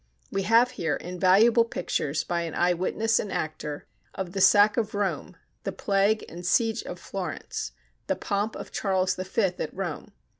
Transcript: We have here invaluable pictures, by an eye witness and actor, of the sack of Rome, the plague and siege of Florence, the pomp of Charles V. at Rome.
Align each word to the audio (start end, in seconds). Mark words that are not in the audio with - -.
We 0.31 0.41
have 0.49 0.71
here 0.71 0.95
invaluable 0.95 1.63
pictures, 1.63 2.23
by 2.23 2.41
an 2.41 2.55
eye 2.55 2.73
witness 2.73 3.19
and 3.19 3.31
actor, 3.31 3.85
of 4.15 4.31
the 4.31 4.41
sack 4.41 4.75
of 4.75 4.95
Rome, 4.95 5.37
the 5.63 5.71
plague 5.71 6.25
and 6.27 6.43
siege 6.43 6.81
of 6.85 6.97
Florence, 6.99 7.71
the 8.07 8.15
pomp 8.15 8.55
of 8.55 8.71
Charles 8.71 9.13
V. 9.15 9.41
at 9.59 9.69
Rome. 9.71 10.11